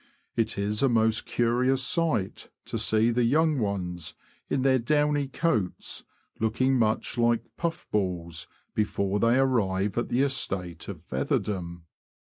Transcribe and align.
It 0.35 0.57
is 0.57 0.81
a 0.81 0.89
most 0.89 1.27
curious 1.27 1.83
sight 1.83 2.49
to 2.65 2.79
see 2.79 3.11
the 3.11 3.23
young 3.23 3.59
ones, 3.59 4.15
in 4.49 4.63
their 4.63 4.79
downy 4.79 5.27
coats, 5.27 6.05
looking 6.39 6.75
much 6.79 7.19
like 7.19 7.43
''puff 7.55 7.85
balls," 7.91 8.47
before 8.73 9.19
they 9.19 9.37
arrive 9.37 9.99
at 9.99 10.09
the 10.09 10.23
estate 10.23 10.87
of 10.87 11.05
featherdom. 11.05 11.83